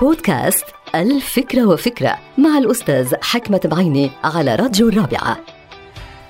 [0.00, 5.38] بودكاست الفكرة وفكرة مع الأستاذ حكمة بعيني على راديو الرابعة.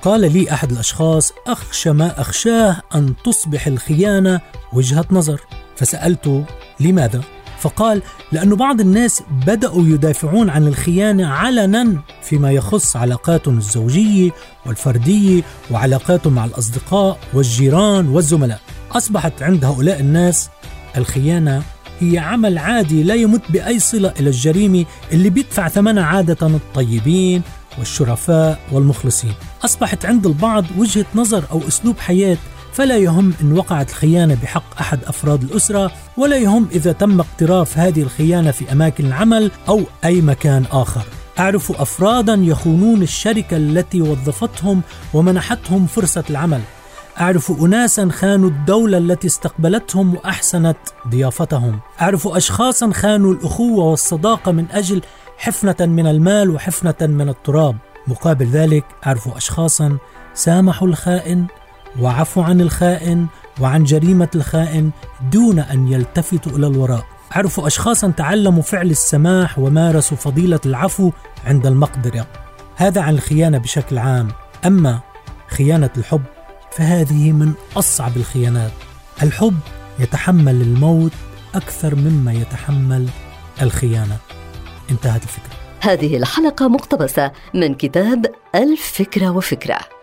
[0.03, 4.41] قال لي أحد الأشخاص أخشى ما أخشاه أن تصبح الخيانة
[4.73, 5.41] وجهة نظر.
[5.77, 6.45] فسألته
[6.81, 7.21] لماذا؟
[7.59, 14.31] فقال لأن بعض الناس بدأوا يدافعون عن الخيانة علنا فيما يخص علاقاتهم الزوجية
[14.67, 18.61] والفردية وعلاقاتهم مع الأصدقاء والجيران والزملاء.
[18.93, 20.51] أصبحت عند هؤلاء الناس
[20.97, 21.63] الخيانة
[22.01, 27.43] هي عمل عادي لا يمت بأي صلة إلى الجريمة اللي بيدفع ثمنها عادة الطيبين
[27.79, 29.33] والشرفاء والمخلصين.
[29.65, 32.39] أصبحت عند البعض وجهة نظر أو أسلوب حياة
[32.73, 38.03] فلا يهم إن وقعت الخيانة بحق أحد أفراد الأسرة ولا يهم إذا تم اقتراف هذه
[38.03, 41.03] الخيانة في أماكن العمل أو أي مكان آخر.
[41.39, 44.83] أعرف أفرادا يخونون الشركة التي وظفتهم
[45.15, 46.61] ومنحتهم فرصة العمل.
[47.21, 50.77] أعرف أناسا خانوا الدولة التي استقبلتهم وأحسنت
[51.09, 51.81] ضيافتهم.
[52.01, 55.03] أعرف أشخاصا خانوا الأخوة والصداقة من أجل
[55.39, 57.77] حفنة من المال وحفنة من التراب.
[58.07, 59.97] مقابل ذلك أعرف أشخاصا
[60.35, 61.47] سامحوا الخائن
[62.01, 63.27] وعفوا عن الخائن
[63.61, 64.91] وعن جريمة الخائن
[65.33, 67.05] دون أن يلتفتوا إلى الوراء.
[67.37, 71.11] أعرف أشخاصا تعلموا فعل السماح ومارسوا فضيلة العفو
[71.47, 72.27] عند المقدرة.
[72.77, 74.29] هذا عن الخيانة بشكل عام.
[74.67, 75.01] أما
[75.49, 76.23] خيانة الحب
[76.77, 78.73] فهذه من أصعب الخيانات.
[79.23, 79.59] الحب
[79.99, 81.13] يتحمل الموت
[81.55, 83.09] أكثر مما يتحمل
[83.63, 84.17] الخيانة.
[84.91, 85.55] انتهت الفكرة.
[85.81, 89.94] هذه الحلقة مقتبسة من كتاب الفكرة وفكرة.